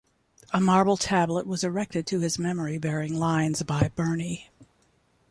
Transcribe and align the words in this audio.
A 0.51 0.59
marble 0.59 0.97
tablet 0.97 1.45
was 1.45 1.63
erected 1.63 2.07
to 2.07 2.21
his 2.21 2.39
memory 2.39 2.79
bearing 2.79 3.19
lines 3.19 3.61
by 3.61 3.91
Burney. 3.93 4.49